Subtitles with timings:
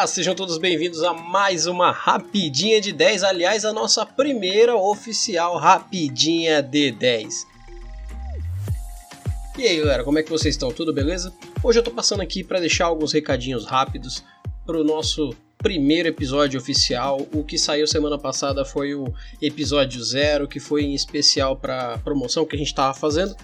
[0.00, 5.58] Olá, sejam todos bem-vindos a mais uma Rapidinha de 10, aliás, a nossa primeira oficial
[5.58, 7.46] Rapidinha de 10.
[9.58, 10.72] E aí galera, como é que vocês estão?
[10.72, 11.34] Tudo beleza?
[11.62, 14.24] Hoje eu tô passando aqui para deixar alguns recadinhos rápidos
[14.64, 17.28] pro nosso primeiro episódio oficial.
[17.34, 19.12] O que saiu semana passada foi o
[19.42, 23.36] episódio zero, que foi em especial para promoção que a gente estava fazendo.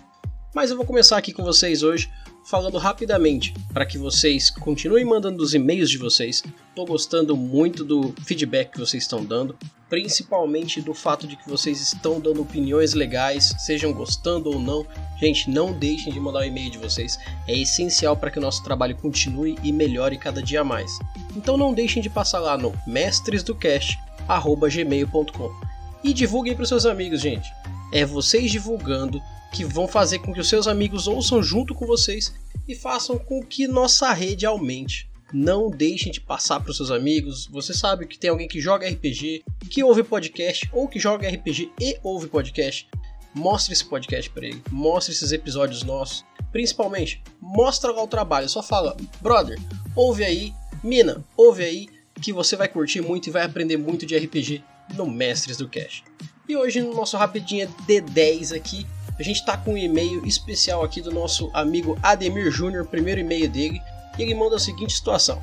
[0.54, 2.10] Mas eu vou começar aqui com vocês hoje
[2.46, 6.44] falando rapidamente para que vocês continuem mandando os e-mails de vocês.
[6.68, 9.58] Estou gostando muito do feedback que vocês estão dando,
[9.90, 14.86] principalmente do fato de que vocês estão dando opiniões legais, sejam gostando ou não.
[15.18, 18.62] Gente, não deixem de mandar o e-mail de vocês, é essencial para que o nosso
[18.62, 21.00] trabalho continue e melhore cada dia mais.
[21.34, 25.66] Então não deixem de passar lá no mestresdocast@gmail.com
[26.04, 27.50] e divulguem para seus amigos, gente.
[27.92, 29.20] É vocês divulgando
[29.52, 32.34] que vão fazer com que os seus amigos ouçam junto com vocês
[32.68, 35.08] e façam com que nossa rede aumente.
[35.32, 37.46] Não deixem de passar para os seus amigos.
[37.46, 41.72] Você sabe que tem alguém que joga RPG, que ouve podcast ou que joga RPG
[41.80, 42.88] e ouve podcast.
[43.34, 46.24] Mostre esse podcast para ele, mostre esses episódios nossos.
[46.52, 48.48] Principalmente, mostra lá o trabalho.
[48.48, 49.58] Só fala, brother,
[49.94, 51.88] ouve aí, mina, ouve aí,
[52.22, 54.62] que você vai curtir muito e vai aprender muito de RPG
[54.94, 56.02] no Mestres do Cash.
[56.48, 58.86] E hoje no nosso rapidinho D10 aqui,
[59.18, 63.48] a gente está com um e-mail especial aqui do nosso amigo Ademir Júnior, primeiro e-mail
[63.48, 63.82] dele,
[64.16, 65.40] e ele manda a seguinte situação: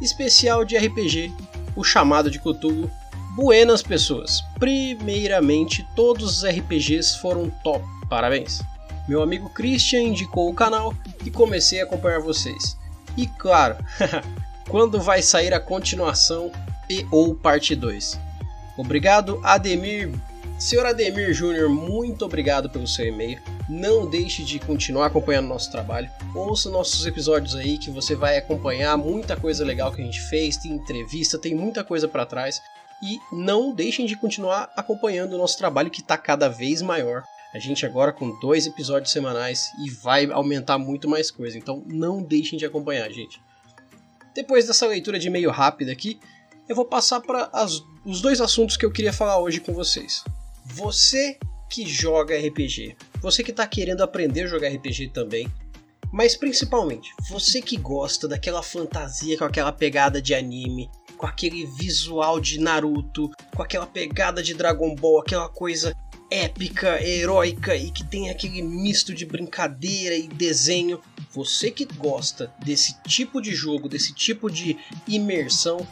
[0.00, 1.30] Especial de RPG,
[1.76, 2.90] o chamado de Cthulhu.
[3.36, 4.42] Buenas pessoas.
[4.58, 7.84] Primeiramente, todos os RPGs foram top.
[8.08, 8.62] Parabéns.
[9.06, 10.94] Meu amigo Christian indicou o canal
[11.24, 12.76] e comecei a acompanhar vocês.
[13.16, 13.76] E claro,
[14.68, 16.50] quando vai sair a continuação
[16.88, 18.18] e ou parte 2?
[18.76, 20.10] Obrigado, Ademir
[20.60, 23.40] Senhor Ademir Júnior, muito obrigado pelo seu e-mail.
[23.66, 26.10] Não deixe de continuar acompanhando nosso trabalho.
[26.34, 30.58] Ouça nossos episódios aí que você vai acompanhar muita coisa legal que a gente fez,
[30.58, 32.60] tem entrevista, tem muita coisa para trás.
[33.02, 37.22] E não deixem de continuar acompanhando o nosso trabalho que está cada vez maior.
[37.54, 41.56] A gente agora com dois episódios semanais e vai aumentar muito mais coisa.
[41.56, 43.40] Então não deixem de acompanhar, gente.
[44.34, 46.20] Depois dessa leitura de e-mail rápida aqui,
[46.68, 47.50] eu vou passar para
[48.04, 50.22] os dois assuntos que eu queria falar hoje com vocês.
[50.72, 51.36] Você
[51.68, 55.50] que joga RPG, você que está querendo aprender a jogar RPG também,
[56.12, 62.40] mas principalmente você que gosta daquela fantasia com aquela pegada de anime, com aquele visual
[62.40, 65.94] de Naruto, com aquela pegada de Dragon Ball, aquela coisa
[66.30, 71.00] épica, heróica e que tem aquele misto de brincadeira e desenho.
[71.32, 74.76] Você que gosta desse tipo de jogo, desse tipo de
[75.06, 75.86] imersão,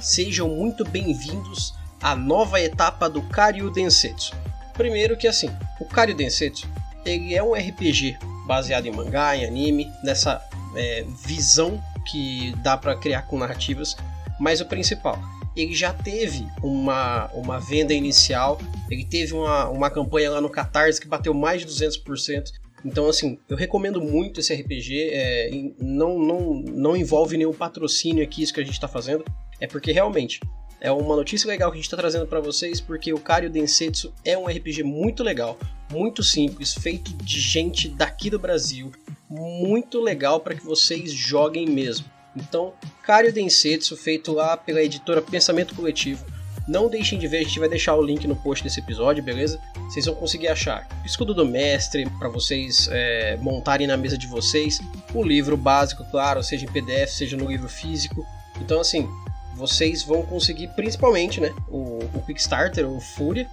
[0.00, 4.34] sejam muito bem-vindos a nova etapa do Karyu Densetsu.
[4.74, 6.68] Primeiro que assim, o Karyu Densetsu
[7.04, 10.42] ele é um RPG baseado em mangá, em anime, nessa
[10.76, 13.96] é, visão que dá para criar com narrativas,
[14.38, 15.18] mas o principal,
[15.56, 21.00] ele já teve uma, uma venda inicial, ele teve uma, uma campanha lá no Catarse
[21.00, 22.50] que bateu mais de 200%.
[22.84, 25.10] Então, assim, eu recomendo muito esse RPG.
[25.12, 29.24] É, não, não, não envolve nenhum patrocínio aqui, isso que a gente está fazendo.
[29.60, 30.40] É porque realmente
[30.82, 34.12] é uma notícia legal que a gente está trazendo para vocês porque o Kario Densetsu
[34.24, 35.56] é um RPG muito legal,
[35.88, 38.90] muito simples, feito de gente daqui do Brasil,
[39.30, 42.04] muito legal para que vocês joguem mesmo.
[42.34, 42.72] Então,
[43.04, 46.26] Kario Densetsu, feito lá pela editora Pensamento Coletivo.
[46.66, 49.60] Não deixem de ver, a gente vai deixar o link no post desse episódio, beleza?
[49.88, 54.80] Vocês vão conseguir achar escudo do mestre para vocês é, montarem na mesa de vocês,
[55.14, 58.26] o livro básico, claro, seja em PDF, seja no livro físico.
[58.60, 59.08] Então, assim,
[59.54, 63.48] vocês vão conseguir principalmente né, o, o Quickstarter, o Fúria,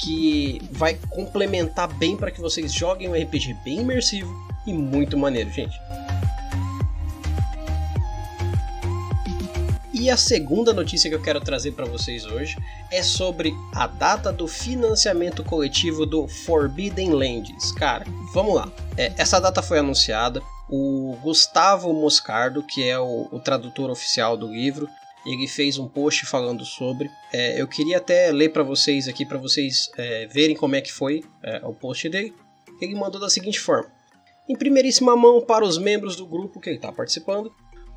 [0.00, 4.32] que vai complementar bem para que vocês joguem um RPG bem imersivo
[4.66, 5.78] e muito maneiro, gente.
[10.02, 12.56] E a segunda notícia que eu quero trazer para vocês hoje
[12.90, 17.70] é sobre a data do financiamento coletivo do Forbidden Lands.
[17.70, 18.68] Cara, vamos lá.
[18.96, 20.42] É, essa data foi anunciada.
[20.68, 24.88] O Gustavo Moscardo, que é o, o tradutor oficial do livro,
[25.24, 27.10] ele fez um post falando sobre.
[27.32, 30.92] É, eu queria até ler para vocês aqui, para vocês é, verem como é que
[30.92, 32.34] foi é, o post dele.
[32.80, 33.90] Ele mandou da seguinte forma:
[34.48, 37.52] Em primeiríssima mão, para os membros do grupo que ele está participando,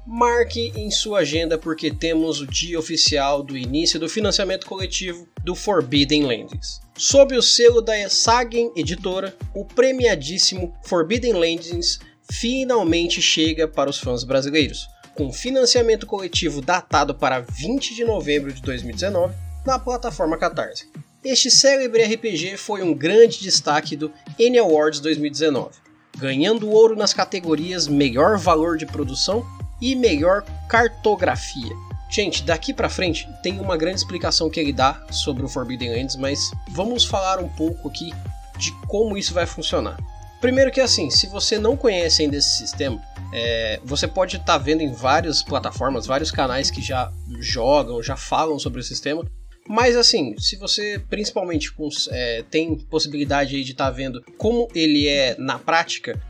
[0.06, 5.56] marque em sua agenda porque temos o dia oficial do início do financiamento coletivo do
[5.56, 6.80] Forbidden Landings.
[6.96, 12.00] Sob o selo da Sagen Editora, o premiadíssimo Forbidden Landings
[12.32, 18.62] finalmente chega para os fãs brasileiros com financiamento coletivo datado para 20 de novembro de
[18.62, 19.34] 2019
[19.66, 20.90] na plataforma Catarse.
[21.24, 25.72] Este célebre RPG foi um grande destaque do N Awards 2019,
[26.18, 29.44] ganhando ouro nas categorias Melhor Valor de Produção
[29.82, 31.74] e Melhor Cartografia.
[32.12, 36.16] Gente, daqui para frente tem uma grande explicação que ele dá sobre o Forbidden Lands,
[36.16, 38.14] mas vamos falar um pouco aqui
[38.58, 39.98] de como isso vai funcionar.
[40.40, 43.02] Primeiro que assim, se você não conhece ainda esse sistema,
[43.34, 48.16] é, você pode estar tá vendo em várias plataformas, vários canais que já jogam, já
[48.16, 49.26] falam sobre o sistema.
[49.68, 51.74] Mas assim, se você principalmente
[52.12, 56.22] é, tem possibilidade de estar tá vendo como ele é na prática,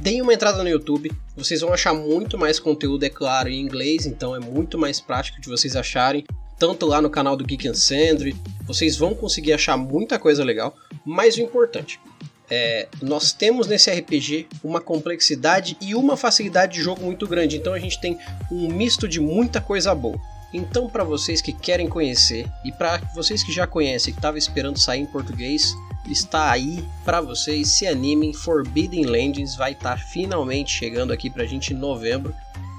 [0.00, 1.12] deem uma entrada no YouTube.
[1.36, 5.40] Vocês vão achar muito mais conteúdo, é claro, em inglês, então é muito mais prático
[5.40, 6.24] de vocês acharem.
[6.58, 8.34] Tanto lá no canal do Geek and Sandry,
[8.64, 10.74] vocês vão conseguir achar muita coisa legal.
[11.04, 12.00] Mas o importante,
[12.50, 17.72] é, nós temos nesse RPG uma complexidade e uma facilidade de jogo muito grande, então
[17.72, 18.18] a gente tem
[18.50, 20.18] um misto de muita coisa boa.
[20.52, 24.78] Então, para vocês que querem conhecer e para vocês que já conhecem, que estavam esperando
[24.78, 25.74] sair em português,
[26.08, 27.68] está aí para vocês.
[27.68, 32.34] Se animem, Forbidden Lands vai estar tá finalmente chegando aqui pra gente em novembro.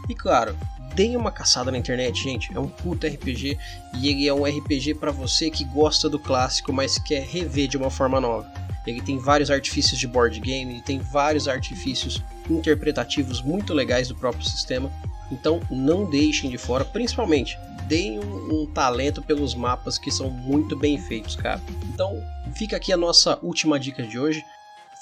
[0.10, 0.58] E claro,
[0.96, 2.52] deem uma caçada na internet, gente.
[2.56, 3.60] É um puto RPG
[4.00, 7.78] e ele é um RPG para você que gosta do clássico, mas quer rever de
[7.78, 8.52] uma forma nova.
[8.86, 14.16] Ele tem vários artifícios de board game, ele tem vários artifícios interpretativos muito legais do
[14.16, 14.92] próprio sistema.
[15.32, 17.58] Então não deixem de fora, principalmente
[17.90, 21.60] deem um, um, talento pelos mapas que são muito bem feitos, cara.
[21.92, 22.24] Então
[22.54, 24.46] fica aqui a nossa última dica de hoje: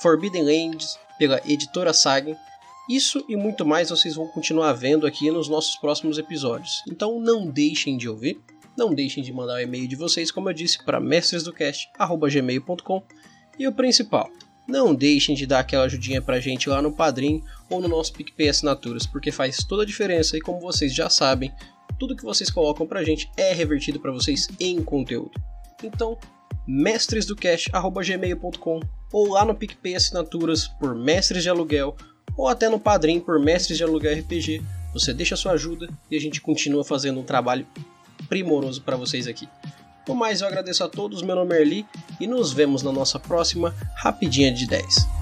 [0.02, 2.36] Forbidden Lands pela editora Sagen.
[2.90, 6.82] Isso e muito mais vocês vão continuar vendo aqui nos nossos próximos episódios.
[6.88, 8.40] Então não deixem de ouvir,
[8.78, 13.04] não deixem de mandar o e-mail de vocês, como eu disse, para mestresdocast@gmail.com
[13.58, 14.30] e o principal,
[14.68, 18.50] não deixem de dar aquela ajudinha pra gente lá no Padrim ou no nosso PicPay
[18.50, 21.52] Assinaturas, porque faz toda a diferença e como vocês já sabem,
[21.98, 25.32] tudo que vocês colocam pra gente é revertido para vocês em conteúdo.
[25.84, 26.18] Então,
[26.68, 28.80] mestresdocast.gmail.com
[29.14, 31.96] ou lá no PicPay Assinaturas por Mestres de Aluguel
[32.36, 34.62] ou até no Padrim por Mestres de Aluguel RPG,
[34.94, 37.66] você deixa sua ajuda e a gente continua fazendo um trabalho
[38.28, 39.48] primoroso para vocês aqui.
[40.08, 41.86] No mais, eu agradeço a todos, meu nome é Erli
[42.20, 45.17] e nos vemos na nossa próxima Rapidinha de 10.